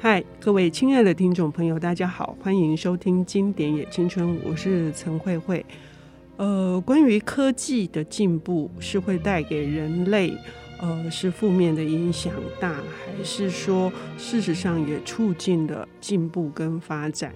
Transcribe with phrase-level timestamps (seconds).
[0.00, 5.66] 嗨，各位亲爱的听众朋友，大家好，欢迎收听《经典也青春》，我是陈慧慧。
[6.36, 10.32] 呃，关于科技的进步是会带给人类，
[10.80, 17.34] 呃，是负面的影响大，还是说事实上也促进了进步跟发展？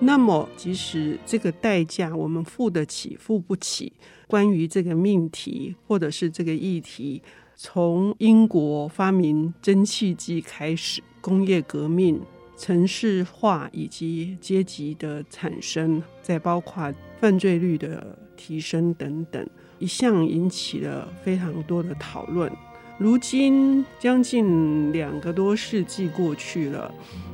[0.00, 3.92] 那么，即使这个代价我们付得起，付不起，
[4.26, 7.20] 关于这个命题或者是这个议题，
[7.54, 11.02] 从英国发明蒸汽机开始。
[11.28, 12.18] 工业革命、
[12.56, 19.46] 城市化以及阶级的产生，再包括犯罪率的提升等等，
[19.78, 22.50] 一向引起了非常多的讨论。
[22.96, 26.92] 如今将近两个多世纪过去了，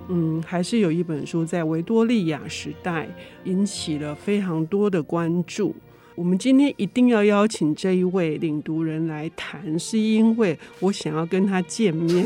[0.09, 3.09] 嗯，还是有一本书在维多利亚时代
[3.45, 5.73] 引起了非常多的关注。
[6.17, 12.25] 我们今天一定要邀请这一位领读人来谈，是因为我想要跟他见面。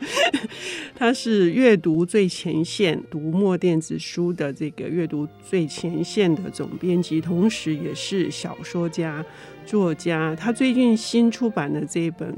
[0.94, 9.24] 他是阅读最前线、读墨电子书的这个阅读最前线的总编辑，同时也是小说家、
[9.64, 10.36] 作家。
[10.36, 12.36] 他最近新出版的这一本，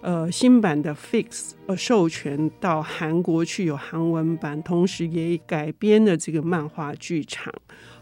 [0.00, 1.26] 呃，新版的《Fix》
[1.66, 7.52] 呃，授权到韩国去有韩文版，同时也改编了这个漫画剧场。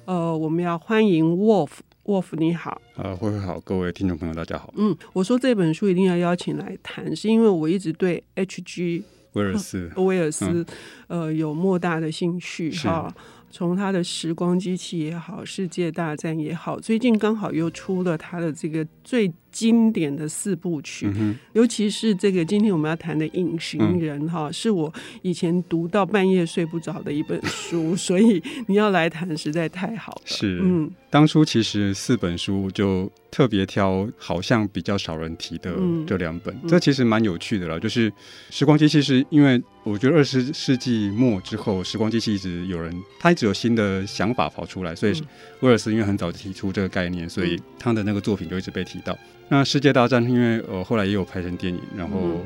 [0.05, 1.71] 呃，我们要欢迎 Wolf。
[2.05, 4.75] Wolf 你好，呃，慧慧好，各位听众朋友大家好。
[4.77, 9.05] 嗯，我说这本书一定要邀请来谈，是因为我一直对 H.G.
[9.35, 10.67] 威尔斯， 威尔斯，
[11.07, 13.15] 嗯、呃，有莫大的兴趣哈。
[13.53, 30.23] 从他的《时光机器》也好，《世界大战》也好，最近刚好又出了他的这个最经典的四部曲，嗯、尤其是这个今天我们要谈的《隐形人》哈、嗯，是我以前读到半夜睡不着的一本书， 所以你要来谈实在太好了。
[30.25, 37.79] 是，嗯，当初其实四本书就特别挑好像比较少人提的这两本，嗯、这其实蛮有趣的了。
[37.79, 38.11] 就是
[38.51, 39.63] 《时光机器》是因为。
[39.85, 45.23] 我觉得二十世纪末之后，时光机器一直有人，他一直有新的想法跑出来，所以
[45.59, 49.19] 威尔斯因为很早提出这个概念，所以他的那个作品就一直被提到。
[49.49, 52.41] 那世界大战，因为呃后来也有拍成电影，然后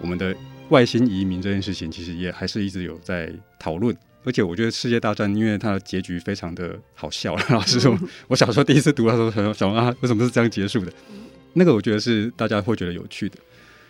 [0.00, 0.34] 我们的
[0.70, 3.94] 外星移民这件事情，其实也还是一直有在讨论。
[4.24, 7.96] 而且我觉得世界大战，因为它的结局非常的好笑， 老实说，
[8.28, 10.92] 我小时候第一次读的时候，想想啊，为什么是这样结束的？
[11.52, 13.36] 那个我觉得是大家会觉得有趣的，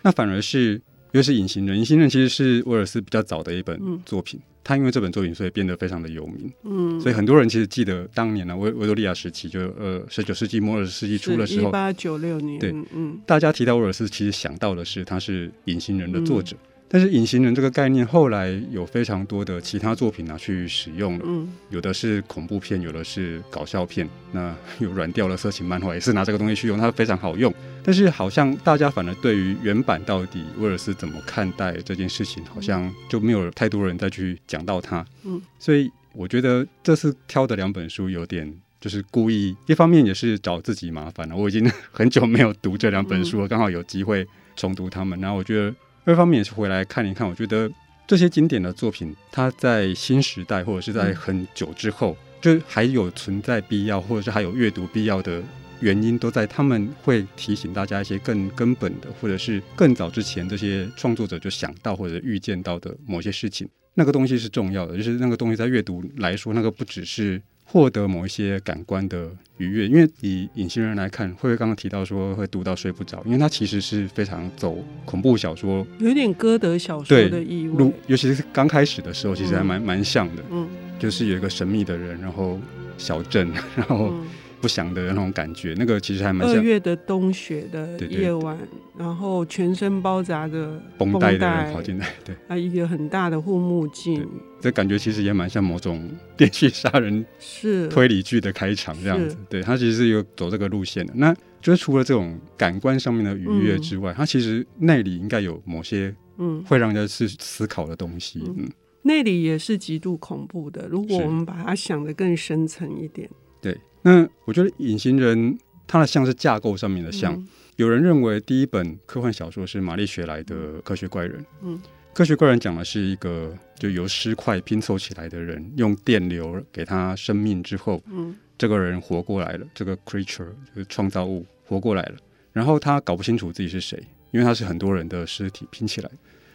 [0.01, 0.81] 那反而是。
[1.13, 4.37] 因为是隐形人，隐形人其实是威尔斯比较早的一本作品。
[4.37, 6.51] 嗯、他因为这本作品，所以变得非常的有名。
[6.63, 12.59] 嗯，所以很多人其实记得当年呢、啊，维维多利亚时期就，就呃十九世纪末二十世纪初的时候，一八九六年。
[12.59, 16.57] 对，嗯，大家提到威尔斯，其实想到的是他是隐形人的作者。
[16.87, 27.53] 嗯但是隐形人这个概念后来有非常多的其他作品拿去使用了，嗯，有的是恐怖片，有的是搞笑片，那有软调的色情漫画也是拿这个东西去用，它非常好用。
[27.83, 38.49] 但是好像大家反而对于原版到底威尔斯怎么看待这件事情，好像就没有太多人再去讲到它，嗯，所以我觉得这次挑的两本书有点
[38.79, 41.35] 就是故意，一方面也是找自己麻烦了。
[41.35, 45.75] 我已经很久没有读这两本书了，刚好有机会重读他们，然后我觉得。
[46.07, 47.69] 另一方面也是回来看一看，我觉得
[48.07, 55.43] 这些经典的作品，它在新时代或者是在很久之后，就还有存在必要，或者是还有阅读必要的
[55.81, 63.67] 原因，都在他们会提醒大家一些更根本的，或者是更早之前这些创作者就想到或者预见到的某些事情。
[63.93, 67.41] 那个东西是重要的，就是那个东西在阅读来说，那个不只是。
[67.69, 77.93] 获得某一些感官的愉悦，因为以隐形人来看，慧慧刚刚提到说会读到睡不着，因为它其实是非常走恐怖小说，有点歌德小说的意味。
[78.07, 80.67] 尤其是刚开始的时候，其实还蛮蛮、嗯、像的，嗯，
[80.97, 82.59] 就是有一个神秘的人，然后
[82.97, 84.13] 小镇，然后。
[84.57, 88.57] 嗯不祥的那种感觉，那个其实还蛮像二月的冬雪的夜晚，
[88.97, 94.27] 然后全身包扎的绷带，的人跑进来，对，啊，一个很大的护目镜，
[94.59, 99.37] 这感觉其实也蛮像某种连续杀人是推理剧的开场这样子。
[99.47, 101.13] 对，他其实是有走这个路线的。
[101.15, 101.31] 那
[101.61, 108.41] 就是除了这种感官上面的愉悦之外，嗯、它其实内里应该有某些嗯会让人去思考的东西。
[108.43, 108.69] 嗯，嗯
[109.03, 110.87] 内里也是极度恐怖的。
[110.89, 113.29] 如果我们把它想得更深层一点，
[113.61, 113.77] 对。
[114.07, 121.41] 那我觉得隐形人它的像是架构上面的像，嗯、有人认为第一本科幻小说是玛丽雪莱的《科学怪人》。
[121.61, 121.77] 嗯，
[122.13, 132.15] 科学怪人讲的是一个就由尸块拼凑起来的人，用电流给他生命之后，嗯，这个人活过来了，这个 creature 就是创造物活过来了。
[132.53, 134.01] 然后他搞不清楚自己是谁，
[134.31, 136.09] 因为他是很多人的尸体拼起来，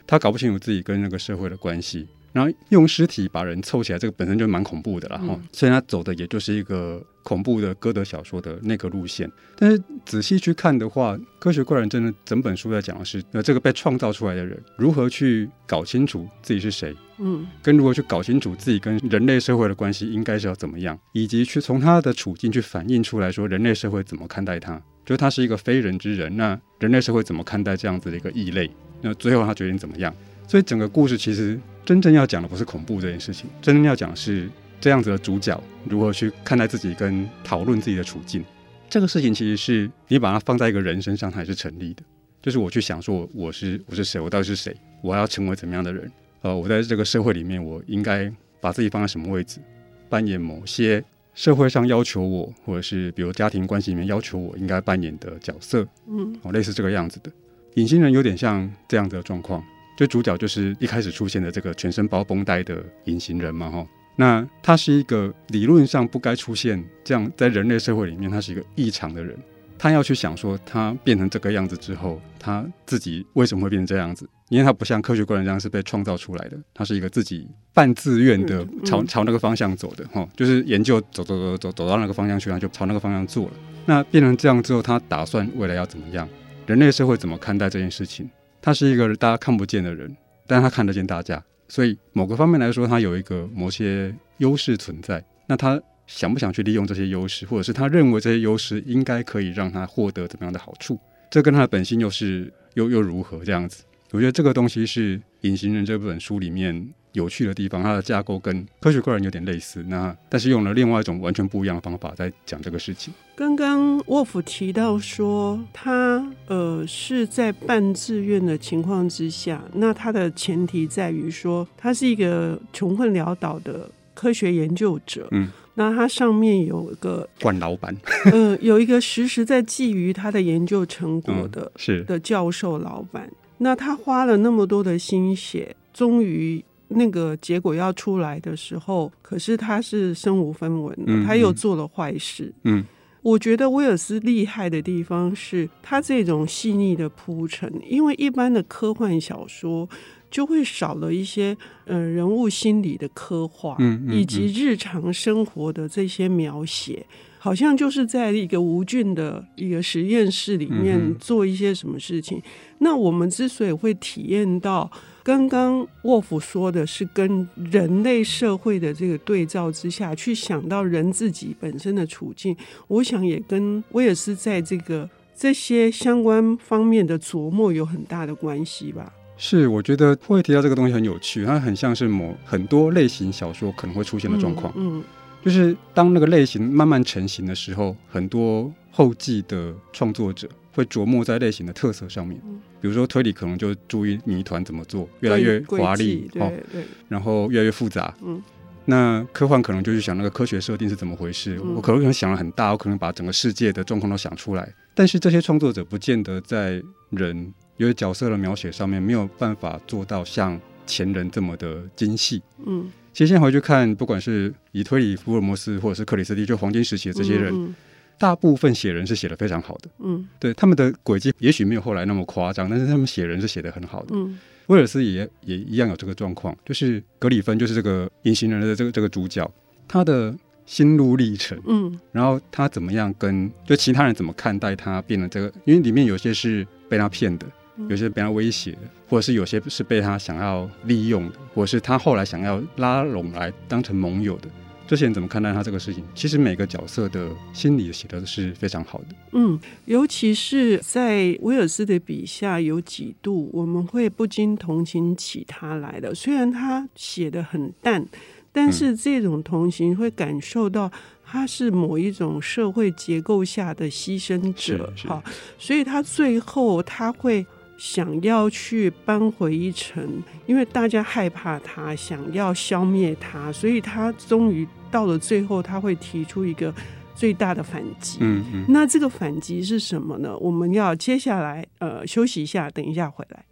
[0.06, 2.08] 他搞不清楚自己跟那个社会的关系。
[2.32, 5.26] 然后用尸体把人凑起来，这个本身就蛮恐怖的了哈。
[5.28, 9.30] 嗯、所以他走的也就是一个恐怖的歌德小说的那个路线。
[9.56, 28.70] 但是仔细去看的话，《科学怪人》真的整本书在讲的是，呃，这个被创造出来的人如何去搞清楚自己是谁，嗯，跟如何去搞清楚自己跟人类社会的关系应该是要怎么样，以及去从他的处境去反映出来说人类社会怎么看待他，就是他是一个非人之人，那人类社会怎么看待这样子的一个异类？
[29.00, 30.14] 那最后他决定怎么样？
[30.48, 34.50] 所以整个故事其实真正要讲的不是恐怖这件事情，真正要讲的是
[34.82, 38.44] 这样子的主角如何去看待自己跟讨论自己的处境。
[38.90, 42.02] 这个事情其实是你把它放在一个人身上，它也是成立的。
[42.43, 46.11] 就是我去想说，我是我是谁，我到底是谁，我要成为怎么样的人？
[46.40, 48.29] 呃，我在这个社会里面，我应该
[48.61, 49.61] 把自己放在什么位置，
[50.08, 51.02] 扮演某些
[51.32, 57.31] 社会上要求我，或者是比如家庭关系里面要求我应该扮演的角色，嗯，哦，类似这个样子的。
[57.75, 59.62] 隐形人有点像这样的状况。
[59.94, 69.36] 就主角就是一开始出现的这个全身包绷带的隐形人嘛，哈，那他是一个理论上不该出现这样在人类社会里面，他是一个异常的人。
[69.78, 74.28] 他要去想说，他变成这个样子之后，他自己为什么会变成这样子？
[74.48, 83.52] 因为他不像科学怪人这样是被创造出来的，他是一个自己半自愿的朝朝那个方向走的，哈，就是研究走走走走走到那个方向去，他就朝那个方向做了。
[83.86, 86.28] 那变成这样之后，他打算未来要怎么样？
[86.66, 88.30] 人类社会怎么看待这件事情？
[88.60, 90.16] 他是一个大家看不见的人，
[90.46, 91.42] 但他看得见大家，
[91.72, 95.24] 所以某个方面来说，他有一个某些优势存在。
[95.46, 101.00] 那他想不想去利用这些优势，或者是他认为这些优势应该可以让他获得怎么样的好处？
[101.30, 103.84] 这跟他的本性又是又又如何这样子？
[104.10, 106.92] 我觉得这个东西是《隐形人》这本书里面。
[107.12, 113.12] 有趣的地方，它的架构跟科学怪人有点类似，那但是用了另外一种完全不一样的方法在讲这个事情。
[113.34, 127.94] 刚刚沃夫提到说，他呃是在半自愿的情况之下，那他的前提在于说，他是一个穷困潦倒的科学研究者，嗯，那他上面有一个管老板，
[128.32, 136.64] 呃，有一个实时在觊觎他的研究成果的，嗯、是的教授老板，那他花了那么多的心血，终于。
[136.94, 142.52] 那个结果要出来的时候，可是他是身无分文的，他又做了坏事。
[142.64, 142.84] 嗯，
[143.22, 149.88] 我觉得威尔斯厉害的地方是他这种细腻的铺陈，因为一般的科幻小说
[150.30, 157.06] 就会少了一些呃人物心理的刻画，嗯，嗯，以及日常生活的这些描写，
[157.42, 162.38] 好像就是在一个无菌的一个实验室里面做一些什么事情。
[162.38, 162.42] 嗯、
[162.78, 164.88] 那我们之所以会体验到。
[165.24, 172.56] 刚刚沃夫说的是跟人类社会的这个对照之下去想到人自己本身的处境，
[172.88, 179.12] 我想也跟威尔斯在这个这些相关方面的琢磨有很大的关系吧。
[179.36, 184.72] 是，我觉得会提到这个东西很有趣，它很像是某很多类型小说可能会出现的状况。
[184.76, 185.04] 嗯，嗯，
[185.42, 190.48] 就是当那个类型慢慢成型的时候，很多后继的创作者。
[190.74, 192.40] 会琢磨在类型的特色上面，
[192.80, 196.40] 比如说推理可能就注意谜团怎么做，越来越华丽，对
[196.72, 198.14] 对，然后越来越复杂。
[198.22, 198.42] 嗯，
[198.86, 204.66] 那科幻可能就是想那个科学设定是怎么回事，我可能想了很大，我可能把整个世界的状况都想出来。
[204.94, 212.42] 但是这些创作者不见得在人有些角色的描写上面没有办法做到像前人这么的精细。
[212.64, 217.74] 嗯，其实现在回去看，不管是以推理福尔摩斯或者是克里斯蒂，就黄金时期的这些人。
[218.18, 224.14] 大部分写人是写的非常好的，嗯，对，他们的轨迹也许没有后来那么夸张，但是他们写人是写的很好的。
[224.14, 224.38] 嗯，
[224.69, 229.50] 威尔斯也也一样有这个状况，就是格里芬，就是这个隐形人的这个这个主角，
[229.88, 230.32] 他的
[230.66, 237.46] 心路历程，嗯，然后他怎么样跟就其他人怎么看待他变得这个，因为里面有些是被他骗的，
[237.88, 244.48] 有些被他威胁的，或者是有些是被他想要利用的，或者是他后来想要拉拢来当成盟友的。
[244.86, 246.02] 这些人怎么看待他这个事情？
[246.14, 249.06] 其实每个角色的心理写的是非常好的。
[249.31, 256.14] 嗯，尤其是在威尔斯的笔下，有几度我们会不禁同情起他来的。
[256.14, 258.05] 虽然他写的很淡，
[258.52, 260.93] 但是这种同情会感受到
[261.24, 264.93] 他是某一种社会结构下的牺牲者。
[265.06, 265.22] 好，
[265.56, 267.46] 所以他最后他会。
[267.84, 276.72] 想要去扳回一城，因为大家害怕他，想要消灭他，所以他终于到了最后，他会提出一个
[277.12, 278.19] 最大的反击。
[278.20, 280.39] 嗯嗯，那这个反击是什么呢？
[280.39, 283.44] 我们要接下来呃休息一下，等一下回来。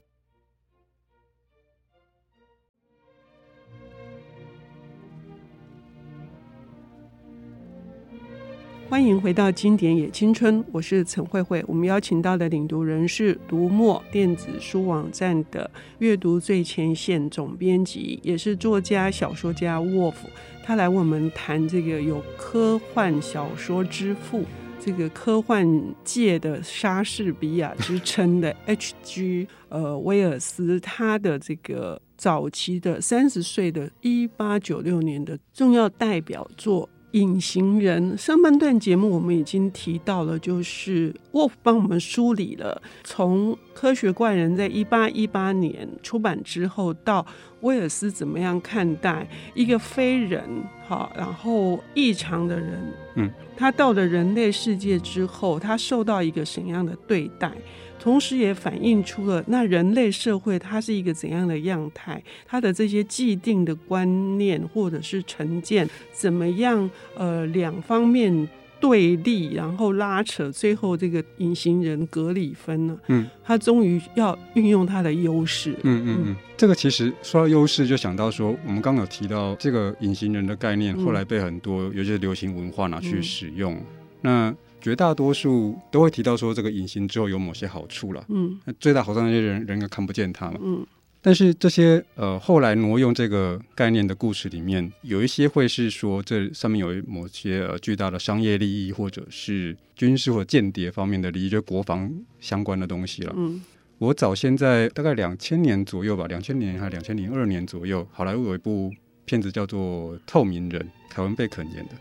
[8.90, 11.64] 欢迎回到经典也青春，我是陈慧慧。
[11.68, 15.70] 我们邀请到的领读人是读墨电子书网站的
[16.00, 20.28] 阅读最前线总编辑，也是作家、小说家沃夫。
[20.64, 24.44] 他来为我们谈这个有科幻小说之父、
[24.80, 25.64] 这个科幻
[26.02, 29.46] 界的莎士比亚之称的 H.G.
[29.68, 36.88] 呃威尔斯，他的这个早期的三十岁的一八九六年的重要代表作。
[37.12, 47.26] 隐形人上半段节目我们已经提到了，就是 Wolf 帮我们梳理了从《科学怪人》在一八一八年出版之后，到
[47.62, 50.42] 威尔斯怎么样看待一个非人，
[50.86, 57.52] 好，然后异常的人，嗯，他到了人类世界之后，他受到一个什么样的对待？
[58.00, 66.90] 同时也反映出了那人类社会它是一个怎样的样态，它的这些既定的观念或者是成见怎么样？
[67.14, 68.48] 呃，两方面
[68.80, 72.98] 对立，然后拉扯，最后这个隐形人格里芬呢？
[73.08, 75.72] 嗯，他终于要运用他的优势。
[75.82, 83.84] 嗯嗯嗯，这个其实说到优势，就想到说，我们刚刚有提到这个隐形人的概念，后来被很多尤其是流行文化拿去使用，嗯、
[84.22, 84.56] 那。
[84.80, 88.24] 绝大多数都会提到说，这个隐形之后有某些好处了。
[88.28, 90.58] 嗯，那最大好处那些人人都看不见它嘛。
[90.62, 90.86] 嗯，
[91.20, 102.10] 但是这些呃后来挪用这个概念的故事里面，有一些会是说，这上面有某些呃巨大的商业利益，或者是军事或间谍方面的利益，就国防
[102.40, 103.34] 相关的东西了。
[103.36, 103.62] 嗯，
[103.98, 108.90] 我早先在大概两千年左右吧，两千年还是两千零二年左右，好莱坞有一部
[109.26, 111.92] 片子叫做《透明人》，凯文贝肯演的。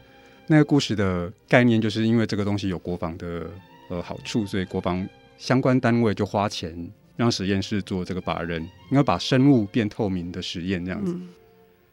[0.52, 3.48] 那个故事的概念就是因为这个东西有国防的
[3.88, 6.76] 呃好处，所以国防相关单位就花钱
[7.16, 11.14] 让实验室做这个把人应该把生物变透明的实验这样子。
[11.14, 11.30] 嗯、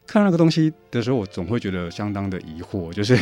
[0.07, 3.15] 看那个东西的时候，我总会觉得相当的疑惑，就是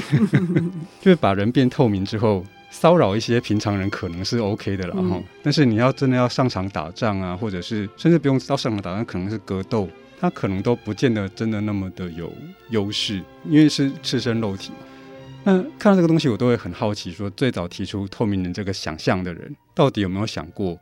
[1.02, 9.88] 就是把人变透明之后，骚扰一些平常人可能是 OK 的了哈，嗯、但是你要真的要上场打仗啊，或者是甚至不用到上场打仗，可能是格斗，
[10.20, 12.32] 他可能都不见得真的那么的有
[12.70, 14.76] 优势，因为是赤身肉体嘛。
[15.46, 20.78] 那看到这个东西，我都会很好奇，说最早提出透明人这个想象的人，到底有没有想过，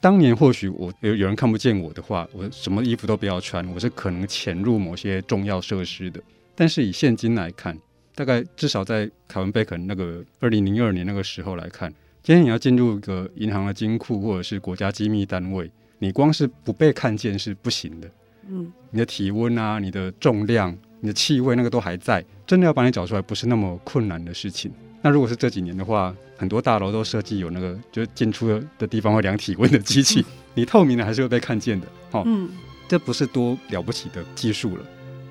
[0.00, 6.20] 当年或许我有有人看不见我的话，我什么衣服都不要穿，我是可能潜入某些重要设施的。
[6.56, 7.78] 但是以现今来看，
[8.14, 11.88] 大概至少在凯文贝肯那个二零零二年那个时候来看，
[12.20, 18.10] 今天你要进入一个银行的金库或者是国家机密单位，你光是不被看见是不行的。
[18.48, 20.76] 嗯，你的体温啊，你的重量。
[21.00, 24.70] 你的气味那个都还在，真的要把你找出来不是那么困难的事情。
[25.02, 31.86] 那如果是这几年的话，很多大楼都设计有那个就是进出的的地方会量体温的机器， 你透明的还是会被看见的。
[32.12, 32.50] 哦，嗯，
[32.86, 34.84] 这不是多了不起的技术了。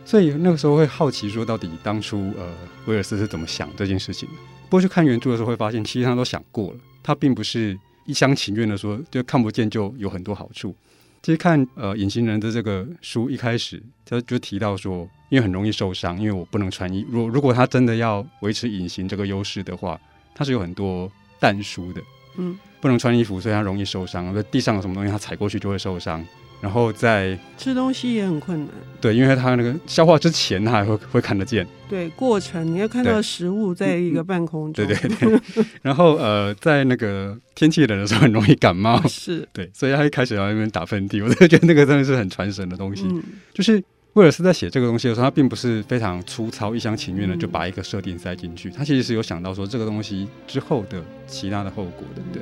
[0.05, 2.51] 所以那个时候会好奇说，到底当初呃
[2.87, 4.35] 威尔斯是怎么想这件事情的？
[4.69, 10.75] 不过去看原著的时候会发现，其实他都想过了，他并不是一厢情愿的说就看不见就有很多好处。
[11.21, 15.09] 其实看呃隐形人的这个书一开始他就提到说。
[15.29, 17.05] 因为很容易受伤，因为我不能穿衣。
[17.07, 20.01] 如果如果他真的要维持隐形这个优势的话，
[20.33, 21.07] 他是有很多
[21.39, 22.01] 弹书的。
[22.37, 24.33] 嗯，不能穿衣服，所以他容易受伤。
[24.49, 26.25] 地上有什么东西，他踩过去就会受伤。
[26.61, 28.69] 然后在吃东西也很困难。
[29.01, 31.65] 对，因为他那个消化之前，他还会会看得见。
[31.87, 34.85] 对，过程你要看到食物在一个半空中。
[34.85, 35.65] 对对对。
[35.81, 39.01] 然后呃，在那个天气冷的时候，很容易感冒。
[39.07, 39.47] 是。
[39.53, 43.23] 对，所以他一开始要那边打喷嚏，我就觉得那个真的是很传神的东西，嗯、
[43.53, 43.83] 就是。
[44.13, 52.21] 威尔斯在写这个东西的时候，他并不是非常粗糙、一厢情愿的就把一个设定塞进去，他其实是有想到说这个东西之后的其他的后果的。
[52.33, 52.41] 对，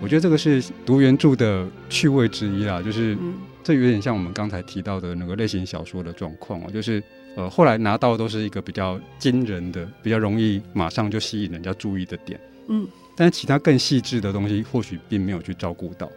[0.00, 3.16] 我觉得这个是读原著的趣味之一啦，就是
[3.62, 7.02] 这有点像我们刚才提到的那个类型小说的状况哦，就是
[7.36, 16.10] 呃后来拿到都是一个比较惊人的、比较容易马上就吸引人家注意的点，嗯，但是其他更细致的东西或许并没有去照顾到。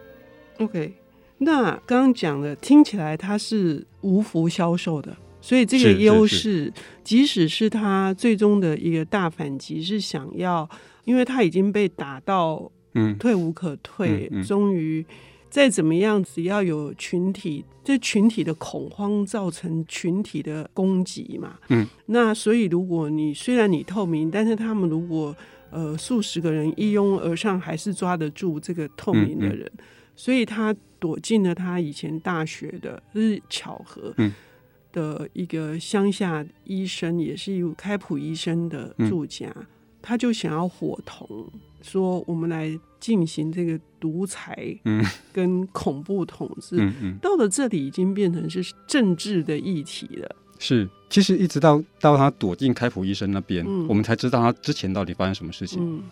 [0.58, 0.92] OK。
[1.38, 6.72] 那刚刚讲的听起来它是无福消受的，所以这个优势，
[7.04, 10.66] 即使是他最终的一个大反击，是想要，
[11.04, 13.14] 因为他已经被打到嗯。
[13.18, 15.04] 退无可退，嗯嗯嗯、终于
[15.56, 25.34] 再怎么样，只要有群体，这群体的恐慌造成群体的攻击嘛，嗯，那所以如果你虽然你透明，但是他们如果
[25.70, 29.60] 呃数十个人一拥而上，还是抓得住这个透明的人。
[29.60, 29.80] 嗯。
[29.80, 29.84] 嗯
[30.14, 34.14] 所以他躲进了他以前大学的，这是巧合
[34.92, 39.54] 的一个乡下医生，也是一个开普医生的住家，
[40.02, 41.28] 他就想要伙同，
[41.80, 44.56] 说我们来进行这个独裁
[45.32, 46.76] 跟恐怖统治。
[46.78, 50.36] 嗯嗯到了这里已经变成是政治的议题了。
[50.58, 55.78] 是，其实一直到到他躲进开普医生那边，嗯、我们才知道他之前到底发生什么事情。
[55.82, 56.02] 嗯、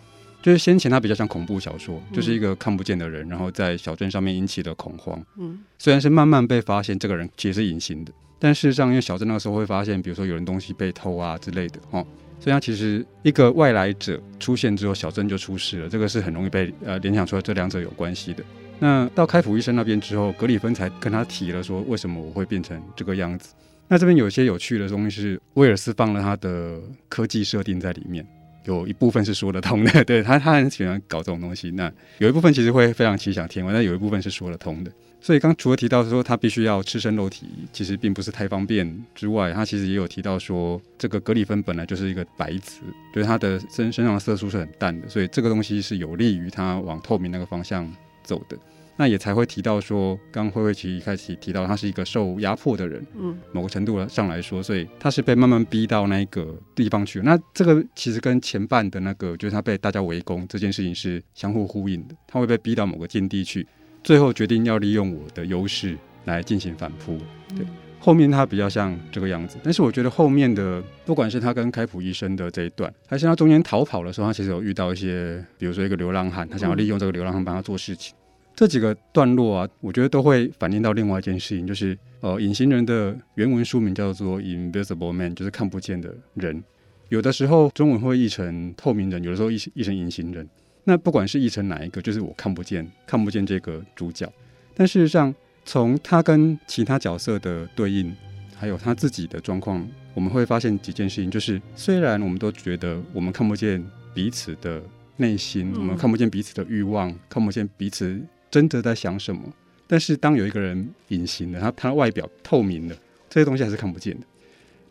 [0.41, 5.19] 就是先前他比较像恐怖小说，嗯、就是一个看不见的人，然后在小镇上面引起的恐慌。
[5.37, 12.05] 嗯，虽然是慢慢被发现这个人其实是隐形的，但事实上因为小镇那个时候会发现，比如说有人东西被偷啊之类的，哦，
[12.45, 15.89] 所以他其实一个外来者出现之后，小镇就出事了。
[15.89, 18.43] 这个是很容易被呃联想出来这两者有关系的。
[18.77, 23.55] 那到开普医生那边之后，格里芬才跟他提了说，为什么我会变成这个样子。
[23.87, 28.23] 那这边有一些有趣的东西是威尔斯放了他的科技设定在里面，
[28.65, 29.91] 有一部分是说得通的。
[30.05, 31.71] 对他，他很喜欢搞这种东西。
[31.71, 34.91] 那有一部分其实会非常奇想天外，但有一部分是说得通的。
[35.25, 47.91] 所以刚除了提到说他必须要赤身露体，其实并不是太方便之外，他其实也有提到说，这个格里芬本来就是一个白瓷，就是他的身身上的色素是很淡的，所以这个东西是有利于他往透明那个方向
[48.23, 48.55] 走的。
[48.97, 57.19] 那也才会提到说，刚慧慧其实一开始提到他是一个受压迫的人，嗯，某个程度上来说，所以他是被慢慢逼到那个地方去。
[57.21, 62.15] 那这个其实跟前半的那个，就是他被大家围攻这件事情是相互呼应的。
[62.27, 63.67] 他会被逼到某个境地去，
[64.05, 67.17] 最后决定要利用我的优势来进行反扑。
[67.57, 67.65] 对，
[67.99, 69.57] 后面他比较像这个样子。
[69.63, 78.15] 但是我觉得后面的，不管是他跟开普医生的这一段，还是他中间逃跑的时候，他其实有遇到一些，比如说一个流浪汉，他想要利用这个流浪汉帮他做事情。
[78.55, 86.63] 这几个段落啊，我觉得都会反映到另外一件事情，就是呃，隐形人的原文书名叫做《Invisible Man》，就是看不见的人。
[87.09, 90.47] 有的时候中文会译成透明人，有的时候译译成隐形人。
[90.85, 94.31] 那不管是译成哪一个，就是我看不见，看不见这个主角。
[94.73, 95.33] 但事实上，
[95.65, 98.15] 从他跟其他角色的对应，
[98.55, 104.81] 还有他自己的状况，我们会发现几件事情，就是虽然我们都觉得我们看不见彼此的
[105.17, 108.21] 内心，我们看不见彼此的欲望，看不见彼此。
[108.51, 109.41] 真的在想什么？
[109.85, 112.95] 但是当有一个人隐形的，他他外表透明的，
[113.27, 114.25] 这些东西还是看不见的。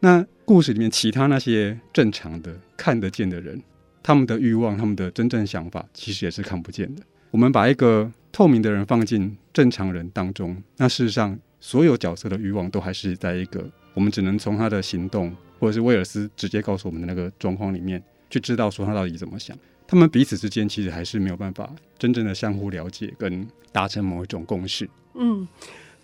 [0.01, 3.59] 那故事里面其他那些正常的看得见的人，
[4.05, 7.03] 他们的欲望、他们的真正想法，其实也是看不见的。
[7.31, 19.57] 我们把一个透明的人放进正常人当中，那事实上所有角色的欲望都还是在一个我们只能从他的行动，或者是威尔斯直接告诉我们的那个状况里面去知道说他到底怎么想。
[19.87, 24.89] 他们彼此之间其实还是没有办法真正的相互了解跟达成某一种共识。
[25.15, 25.49] 嗯，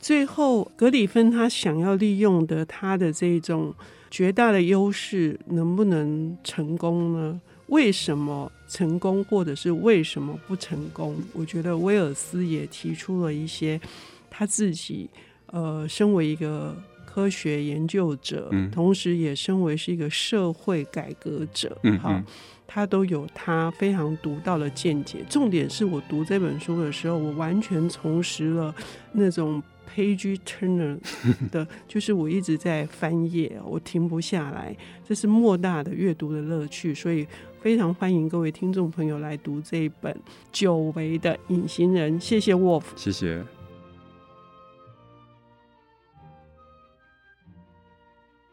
[0.01, 3.75] 最后格里芬他想要利用的他的这种
[4.11, 7.41] 绝大的优势能不能成功呢？
[7.71, 11.17] 为什么成功，或者是为什么不成功？
[11.33, 13.81] 我觉得威尔斯也提出了一些
[14.29, 15.09] 他自己
[15.47, 22.13] 呃，身为一个科学研究者，嗯、同时也身为是一个社会改革者，嗯，好。
[22.13, 22.25] 嗯
[22.73, 25.25] 他都有他非常独到的见解。
[25.29, 28.73] 重点是我读这本书的时候，我完全重拾了
[29.11, 29.61] 那种
[29.93, 30.97] page turner
[31.51, 34.73] 的，就是我一直在翻页，我停不下来，
[35.05, 36.95] 这是莫大的阅读的乐趣。
[36.95, 37.27] 所以
[37.61, 40.19] 非常欢迎各位听众朋友来读这一本
[40.51, 42.19] 久违的隐形人。
[42.19, 43.45] 谢谢 Wolf，谢谢。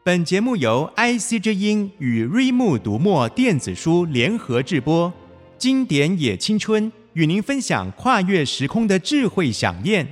[0.04, 5.10] 本节目由 IC 之音与瑞木读墨电子书联合制播，
[5.56, 10.06] 经典也青春与您分享跨越时空的智慧饗宴。